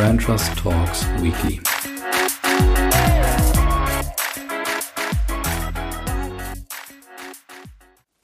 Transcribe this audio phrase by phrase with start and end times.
[0.00, 1.60] Brand Trust Talks Weekly.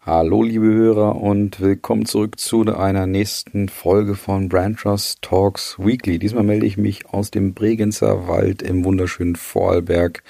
[0.01, 6.19] Hallo liebe Hörer und willkommen zurück zu einer nächsten Folge von Brand Trust Talks Weekly.
[6.19, 10.23] Diesmal melde ich mich aus dem Bregenzer Wald im wunderschönen Vorarlberg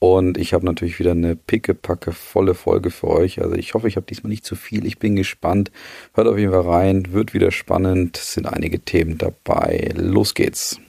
[0.00, 3.42] und ich habe natürlich wieder eine pickepacke volle Folge für euch.
[3.42, 4.86] Also ich hoffe, ich habe diesmal nicht zu viel.
[4.86, 5.72] Ich bin gespannt.
[6.14, 7.12] Hört auf jeden Fall rein.
[7.12, 8.16] Wird wieder spannend.
[8.16, 9.90] Es sind einige Themen dabei.
[9.96, 10.80] Los geht's.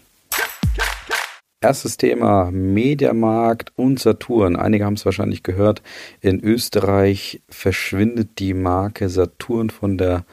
[1.61, 4.55] Erstes Thema, Mediamarkt und Saturn.
[4.55, 5.81] Einige haben es wahrscheinlich gehört.
[6.21, 10.23] In Österreich verschwindet die Marke Saturn von der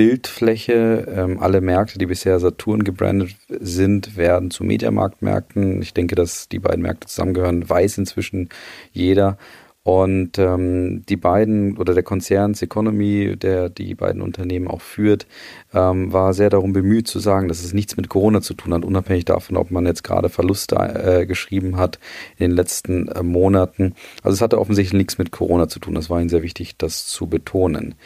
[0.00, 1.06] Bildfläche.
[1.14, 5.82] Ähm, alle Märkte, die bisher Saturn gebrandet sind, werden zu Mediamarktmärkten.
[5.82, 8.48] Ich denke, dass die beiden Märkte zusammengehören, weiß inzwischen
[8.92, 9.36] jeder.
[9.82, 15.26] Und ähm, die beiden oder der Konzern Economy, der die beiden Unternehmen auch führt,
[15.74, 18.86] ähm, war sehr darum bemüht zu sagen, dass es nichts mit Corona zu tun hat,
[18.86, 21.98] unabhängig davon, ob man jetzt gerade Verluste äh, geschrieben hat
[22.38, 23.94] in den letzten äh, Monaten.
[24.22, 25.94] Also es hatte offensichtlich nichts mit Corona zu tun.
[25.94, 27.96] Das war ihnen sehr wichtig, das zu betonen.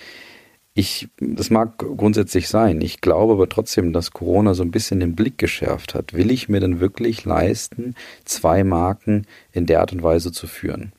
[0.77, 2.81] Ich, das mag grundsätzlich sein.
[2.81, 6.15] Ich glaube aber trotzdem, dass Corona so ein bisschen den Blick geschärft hat.
[6.15, 7.95] Will ich mir denn wirklich leisten,
[8.25, 10.93] zwei Marken in der Art und Weise zu führen?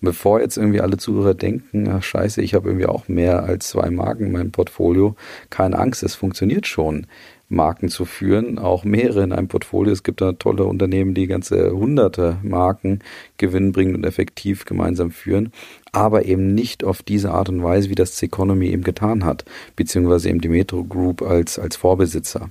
[0.00, 3.68] Und bevor jetzt irgendwie alle Zuhörer denken, ach scheiße, ich habe irgendwie auch mehr als
[3.68, 5.14] zwei Marken in meinem Portfolio,
[5.50, 7.06] keine Angst, es funktioniert schon.
[7.48, 9.92] Marken zu führen, auch mehrere in einem Portfolio.
[9.92, 13.00] Es gibt da tolle Unternehmen, die ganze hunderte Marken
[13.38, 15.52] gewinnbringend und effektiv gemeinsam führen,
[15.92, 19.44] aber eben nicht auf diese Art und Weise, wie das C-Economy eben getan hat,
[19.76, 22.50] beziehungsweise eben die Metro Group als, als Vorbesitzer.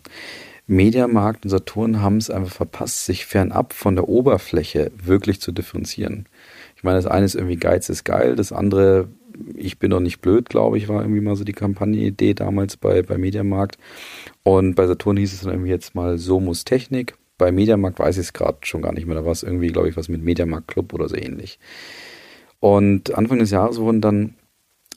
[0.65, 6.27] Mediamarkt und Saturn haben es einfach verpasst, sich fernab von der Oberfläche wirklich zu differenzieren.
[6.75, 9.07] Ich meine, das eine ist irgendwie Geiz ist geil, das andere
[9.55, 13.01] ich bin doch nicht blöd, glaube ich, war irgendwie mal so die Kampagnenidee damals bei,
[13.01, 13.77] bei Mediamarkt.
[14.43, 17.15] Und bei Saturn hieß es dann irgendwie jetzt mal, so muss Technik.
[17.37, 19.15] Bei Mediamarkt weiß ich es gerade schon gar nicht mehr.
[19.15, 21.59] Da war es irgendwie, glaube ich, was mit Mediamarkt Club oder so ähnlich.
[22.59, 24.35] Und Anfang des Jahres wurden dann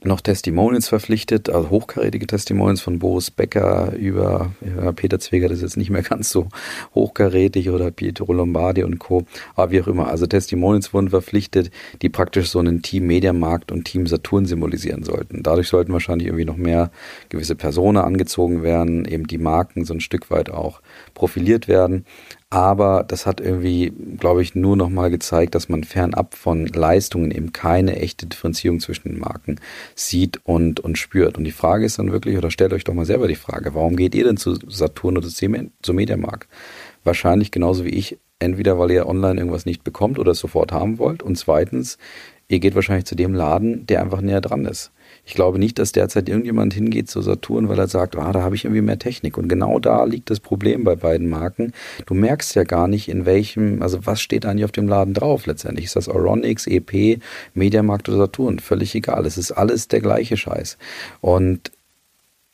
[0.02, 5.62] noch Testimonials verpflichtet, also hochkarätige Testimonials von Boris Becker über ja, Peter Zweger, das ist
[5.62, 6.48] jetzt nicht mehr ganz so
[6.94, 9.24] hochkarätig oder Pietro Lombardi und Co.
[9.54, 11.70] Aber wie auch immer, also Testimonials wurden verpflichtet,
[12.02, 15.42] die praktisch so einen Team Mediamarkt und Team Saturn symbolisieren sollten.
[15.42, 16.90] Dadurch sollten wahrscheinlich irgendwie noch mehr
[17.28, 20.80] gewisse Personen angezogen werden, eben die Marken so ein Stück weit auch
[21.14, 22.04] profiliert werden.
[22.52, 27.52] Aber das hat irgendwie, glaube ich, nur nochmal gezeigt, dass man fernab von Leistungen eben
[27.52, 29.60] keine echte Differenzierung zwischen den Marken
[29.94, 31.38] sieht und, und spürt.
[31.38, 33.94] Und die Frage ist dann wirklich, oder stellt euch doch mal selber die Frage, warum
[33.94, 36.48] geht ihr denn zu Saturn oder zu Mediamarkt?
[37.04, 40.98] Wahrscheinlich genauso wie ich, entweder weil ihr online irgendwas nicht bekommt oder es sofort haben
[40.98, 41.98] wollt und zweitens,
[42.50, 44.90] ihr geht wahrscheinlich zu dem Laden, der einfach näher dran ist.
[45.24, 48.56] Ich glaube nicht, dass derzeit irgendjemand hingeht zu Saturn, weil er sagt, ah, da habe
[48.56, 49.38] ich irgendwie mehr Technik.
[49.38, 51.72] Und genau da liegt das Problem bei beiden Marken.
[52.06, 55.46] Du merkst ja gar nicht, in welchem, also was steht eigentlich auf dem Laden drauf
[55.46, 55.86] letztendlich.
[55.86, 57.20] Ist das Oronix, EP,
[57.54, 58.58] Mediamarkt oder Saturn?
[58.58, 59.26] Völlig egal.
[59.26, 60.76] Es ist alles der gleiche Scheiß.
[61.20, 61.70] Und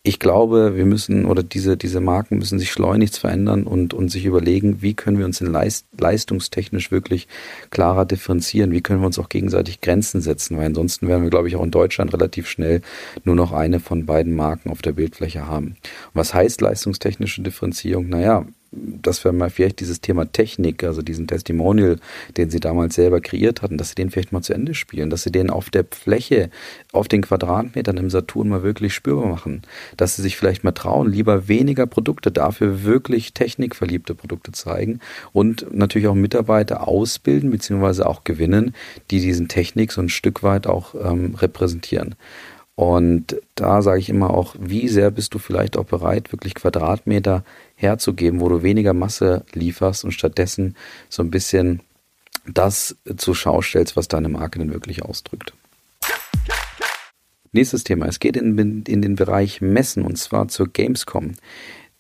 [0.07, 4.25] ich glaube, wir müssen oder diese, diese Marken müssen sich schleunigst verändern und, und sich
[4.25, 7.27] überlegen, wie können wir uns in Leist, leistungstechnisch wirklich
[7.71, 11.49] klarer differenzieren, wie können wir uns auch gegenseitig Grenzen setzen, weil ansonsten werden wir, glaube
[11.49, 12.83] ich, auch in Deutschland relativ schnell
[13.25, 15.67] nur noch eine von beiden Marken auf der Bildfläche haben.
[15.67, 18.09] Und was heißt leistungstechnische Differenzierung?
[18.09, 21.99] Naja, dass wir mal vielleicht dieses Thema Technik, also diesen Testimonial,
[22.37, 25.23] den sie damals selber kreiert hatten, dass sie den vielleicht mal zu Ende spielen, dass
[25.23, 26.51] sie den auf der Fläche,
[26.93, 29.63] auf den Quadratmetern im Saturn mal wirklich spürbar machen,
[29.97, 35.01] dass sie sich vielleicht mal trauen, lieber weniger Produkte, dafür wirklich technikverliebte Produkte zeigen
[35.33, 38.75] und natürlich auch Mitarbeiter ausbilden beziehungsweise auch gewinnen,
[39.11, 42.15] die diesen Technik so ein Stück weit auch ähm, repräsentieren.
[42.77, 47.43] Und da sage ich immer auch, wie sehr bist du vielleicht auch bereit, wirklich Quadratmeter
[47.77, 50.75] herzugeben, wo du weniger Masse lieferst und stattdessen
[51.09, 51.81] so ein bisschen
[52.47, 55.53] das zur Schau stellst, was deine Marke denn wirklich ausdrückt.
[57.53, 58.07] Nächstes Thema.
[58.07, 61.35] Es geht in, in den Bereich Messen und zwar zur Gamescom.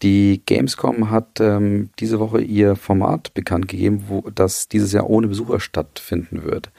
[0.03, 5.29] Die Gamescom hat ähm, diese Woche ihr Format bekannt gegeben, wo das dieses Jahr ohne
[5.29, 6.71] Besucher stattfinden wird.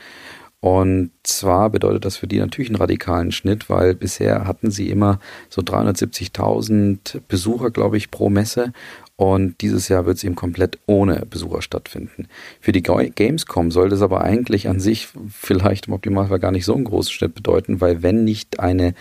[0.60, 5.20] Und zwar bedeutet das für die natürlich einen radikalen Schnitt, weil bisher hatten sie immer
[5.50, 8.74] so 370.000 Besucher, glaube ich, pro Messe.
[9.18, 12.28] Und dieses Jahr wird es eben komplett ohne Besucher stattfinden.
[12.60, 16.76] Für die Gamescom sollte es aber eigentlich an sich vielleicht im Optimalfall gar nicht so
[16.76, 18.94] einen großen Schnitt bedeuten, weil wenn nicht eine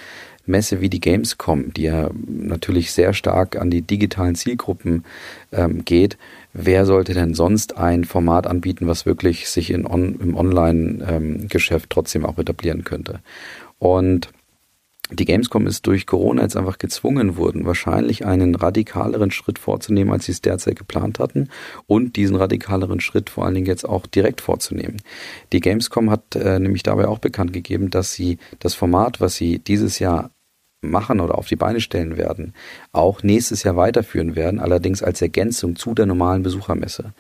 [0.47, 5.05] Messe wie die Gamescom, die ja natürlich sehr stark an die digitalen Zielgruppen
[5.53, 6.17] ähm, geht,
[6.53, 11.91] wer sollte denn sonst ein Format anbieten, was wirklich sich in on, im Online-Geschäft ähm,
[11.91, 13.21] trotzdem auch etablieren könnte?
[13.79, 14.31] Und
[15.13, 20.27] die Gamescom ist durch Corona jetzt einfach gezwungen worden, wahrscheinlich einen radikaleren Schritt vorzunehmen, als
[20.27, 21.49] sie es derzeit geplant hatten
[21.87, 25.01] und diesen radikaleren Schritt vor allen Dingen jetzt auch direkt vorzunehmen.
[25.53, 29.61] Die Gamescom hat äh, nämlich dabei auch bekannt gegeben, dass sie das Format, was sie
[29.61, 30.33] dieses Jahr
[30.83, 32.53] machen oder auf die Beine stellen werden,
[32.93, 37.13] auch nächstes Jahr weiterführen werden, allerdings als Ergänzung zu der normalen Besuchermesse.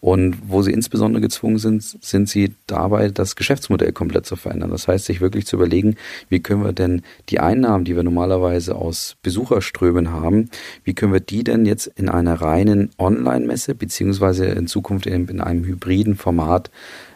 [0.00, 4.70] Und wo sie insbesondere gezwungen sind, sind sie dabei, das Geschäftsmodell komplett zu verändern.
[4.70, 5.96] Das heißt, sich wirklich zu überlegen,
[6.28, 10.50] wie können wir denn die Einnahmen, die wir normalerweise aus Besucherströmen haben,
[10.82, 15.40] wie können wir die denn jetzt in einer reinen Online-Messe beziehungsweise in Zukunft in, in
[15.40, 16.70] einem hybriden Format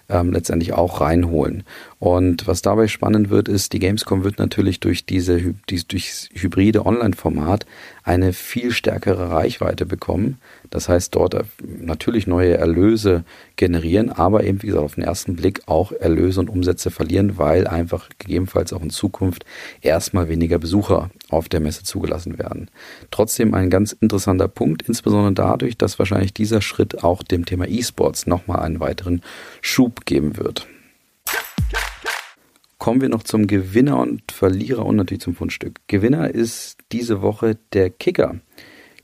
[0.09, 1.65] ähm, letztendlich auch reinholen.
[1.99, 7.67] Und was dabei spannend wird, ist, die Gamescom wird natürlich durch diese durch hybride Online-Format
[8.05, 10.39] eine viel stärkere Reichweite bekommen.
[10.71, 11.43] Das heißt, dort äh,
[11.81, 13.25] natürlich neue Erlöse
[13.57, 17.67] generieren, aber eben, wie gesagt, auf den ersten Blick auch Erlöse und Umsätze verlieren, weil
[17.67, 19.45] einfach gegebenenfalls auch in Zukunft
[19.83, 22.71] erstmal weniger Besucher auf der Messe zugelassen werden.
[23.11, 28.27] Trotzdem ein ganz interessanter Punkt, insbesondere dadurch, dass wahrscheinlich dieser Schritt auch dem Thema E-Sports
[28.27, 29.23] nochmal einen weiteren
[29.61, 30.67] Schub geben wird.
[32.79, 35.81] Kommen wir noch zum Gewinner und Verlierer und natürlich zum Fundstück.
[35.89, 38.37] Gewinner ist diese Woche der Kicker.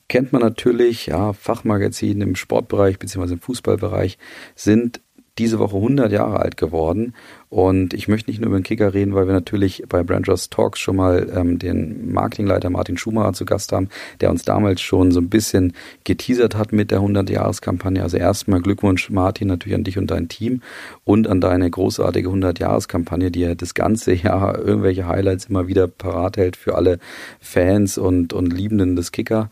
[0.09, 3.35] Kennt man natürlich, ja, Fachmagazine im Sportbereich bzw.
[3.35, 4.19] im Fußballbereich
[4.55, 5.01] sind
[5.39, 7.15] diese Woche 100 Jahre alt geworden.
[7.55, 10.81] Und ich möchte nicht nur über den Kicker reden, weil wir natürlich bei Branchers Talks
[10.81, 13.91] schon mal ähm, den Marketingleiter Martin Schumacher zu Gast haben,
[14.21, 15.73] der uns damals schon so ein bisschen
[16.03, 18.03] geteasert hat mit der 100-Jahres-Kampagne.
[18.03, 20.63] Also erstmal Glückwunsch, Martin, natürlich an dich und dein Team
[21.05, 26.37] und an deine großartige 100-Jahres-Kampagne, die ja das ganze Jahr irgendwelche Highlights immer wieder parat
[26.37, 26.99] hält für alle
[27.39, 29.49] Fans und, und Liebenden des Kicker.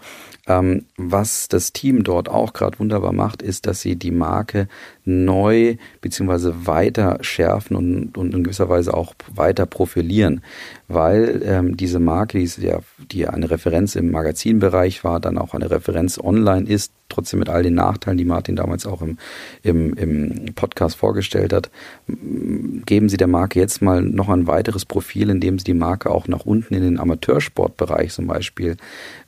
[0.49, 4.67] Ähm, was das Team dort auch gerade wunderbar macht, ist, dass sie die Marke
[5.05, 10.43] neu beziehungsweise weiter schärfen und, und in gewisser Weise auch weiter profilieren,
[10.89, 15.71] weil ähm, diese Marke, die, ja, die eine Referenz im Magazinbereich war, dann auch eine
[15.71, 19.19] Referenz online ist, trotzdem mit all den Nachteilen, die Martin damals auch im,
[19.63, 21.71] im, im Podcast vorgestellt hat,
[22.87, 26.29] geben Sie der Marke jetzt mal noch ein weiteres Profil, indem Sie die Marke auch
[26.29, 28.77] nach unten in den Amateursportbereich zum Beispiel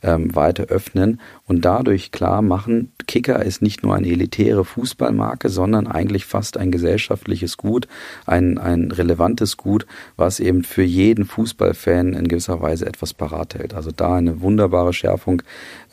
[0.03, 5.87] ähm, weiter öffnen und dadurch klar machen, Kicker ist nicht nur eine elitäre Fußballmarke, sondern
[5.87, 7.87] eigentlich fast ein gesellschaftliches Gut,
[8.25, 9.85] ein, ein relevantes Gut,
[10.15, 13.73] was eben für jeden Fußballfan in gewisser Weise etwas parat hält.
[13.73, 15.43] Also da eine wunderbare Schärfung,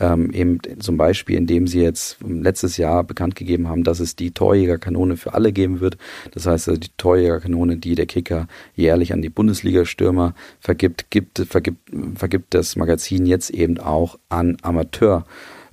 [0.00, 4.30] ähm, eben zum Beispiel, indem sie jetzt letztes Jahr bekannt gegeben haben, dass es die
[4.30, 5.98] Torjägerkanone für alle geben wird.
[6.32, 11.90] Das heißt, also die Torjägerkanone, die der Kicker jährlich an die Bundesliga-Stürmer vergibt, gibt, vergibt,
[12.14, 15.24] vergibt das Magazin jetzt eben auch an Amateur.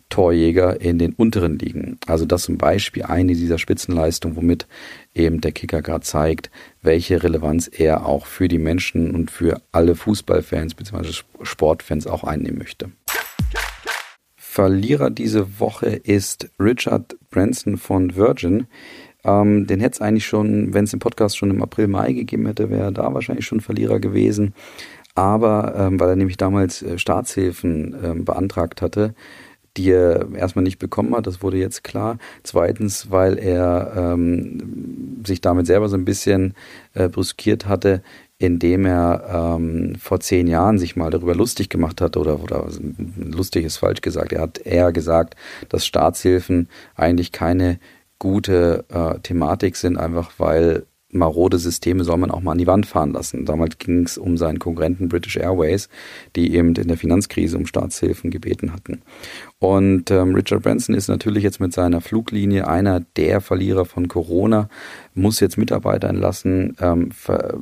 [0.10, 2.00] Torjäger in den unteren Ligen.
[2.08, 4.68] Also das zum Beispiel eine dieser Spitzenleistungen, womit
[5.14, 6.50] eben der Kicker gerade zeigt,
[6.82, 11.12] welche Relevanz er auch für die Menschen und für alle Fußballfans bzw.
[11.44, 12.92] Sportfans auch einnehmen möchte.
[14.52, 18.66] Verlierer diese Woche ist Richard Branson von Virgin.
[19.24, 22.48] Ähm, den hätte es eigentlich schon, wenn es den Podcast schon im April, Mai gegeben
[22.48, 24.56] hätte, wäre er da wahrscheinlich schon Verlierer gewesen.
[25.14, 29.14] Aber ähm, weil er nämlich damals äh, Staatshilfen ähm, beantragt hatte,
[29.78, 32.18] die er erstmal nicht bekommen hat, das wurde jetzt klar.
[32.42, 36.56] Zweitens, weil er ähm, sich damit selber so ein bisschen
[36.96, 38.02] äh, brüskiert hatte,
[38.40, 42.68] indem er ähm, vor zehn Jahren sich mal darüber lustig gemacht hat oder, oder
[43.18, 44.32] lustig ist falsch gesagt.
[44.32, 45.36] Er hat eher gesagt,
[45.68, 47.80] dass Staatshilfen eigentlich keine
[48.18, 52.86] gute äh, Thematik sind, einfach weil marode Systeme soll man auch mal an die Wand
[52.86, 53.46] fahren lassen.
[53.46, 55.90] Damals ging es um seinen Konkurrenten British Airways,
[56.36, 59.02] die eben in der Finanzkrise um Staatshilfen gebeten hatten.
[59.62, 64.70] Und ähm, Richard Branson ist natürlich jetzt mit seiner Fluglinie einer der Verlierer von Corona,
[65.16, 67.58] muss jetzt Mitarbeiter entlassen, ähm, ver,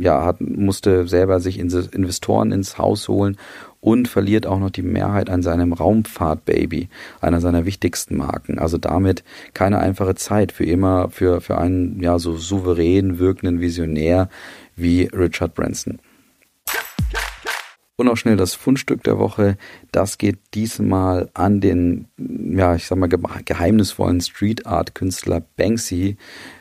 [0.00, 3.36] ja, hat, musste selber sich Investoren ins Haus holen
[3.80, 6.88] und verliert auch noch die Mehrheit an seinem Raumfahrt-Baby,
[7.20, 8.58] einer seiner wichtigsten Marken.
[8.58, 14.30] Also damit keine einfache Zeit für immer, für, für einen ja so souverän wirkenden Visionär
[14.74, 15.98] wie Richard Branson.
[17.98, 19.56] Und auch schnell das Fundstück der Woche.
[19.90, 26.18] Das geht diesmal an den, ja, ich sag mal, geheimnisvollen Street Art Künstler Banksy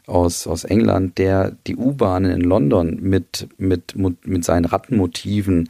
[0.08, 5.70] aus, aus England, der die U-Bahnen in London mit, mit, mit seinen Rattenmotiven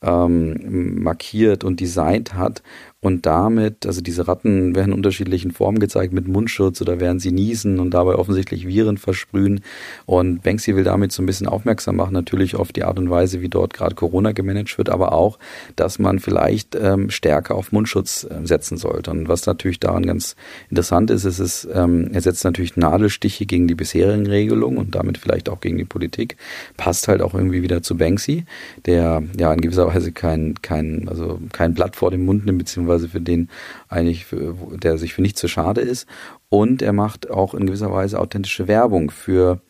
[0.00, 2.62] ähm, markiert und designt hat
[3.02, 7.32] und damit, also diese Ratten werden in unterschiedlichen Formen gezeigt, mit Mundschutz oder während sie
[7.32, 9.60] niesen und dabei offensichtlich Viren versprühen.
[10.06, 13.40] Und Banksy will damit so ein bisschen aufmerksam machen, natürlich auf die Art und Weise,
[13.40, 15.40] wie dort gerade Corona gemanagt wird, aber auch,
[15.74, 19.10] dass man vielleicht ähm, stärker auf Mundschutz äh, setzen sollte.
[19.10, 20.36] Und was natürlich daran ganz
[20.70, 25.18] interessant ist, ist es, ähm, er setzt natürlich Nadelstiche gegen die bisherigen Regelungen und damit
[25.18, 26.36] vielleicht auch gegen die Politik.
[26.76, 28.44] Passt halt auch irgendwie wieder zu Banksy,
[28.86, 32.91] der ja in gewisser Weise kein, kein, also kein Blatt vor dem Mund nimmt, beziehungsweise
[32.92, 33.48] beziehungsweise für den
[33.88, 36.06] eigentlich, für, der sich für nichts zu schade ist.
[36.48, 39.60] Und er macht auch in gewisser Weise authentische Werbung für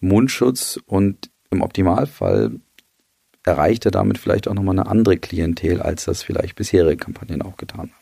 [0.00, 2.52] Mundschutz und im Optimalfall
[3.44, 7.56] erreicht er damit vielleicht auch nochmal eine andere Klientel, als das vielleicht bisherige Kampagnen auch
[7.56, 7.92] getan haben.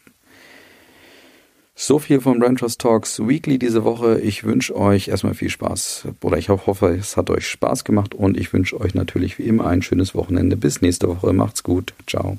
[1.78, 4.18] So viel von Brand Trust Talks Weekly diese Woche.
[4.20, 8.38] Ich wünsche euch erstmal viel Spaß oder ich hoffe, es hat euch Spaß gemacht und
[8.38, 10.56] ich wünsche euch natürlich wie immer ein schönes Wochenende.
[10.56, 11.34] Bis nächste Woche.
[11.34, 11.92] Macht's gut.
[12.06, 12.38] Ciao.